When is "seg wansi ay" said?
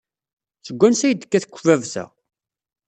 0.65-1.13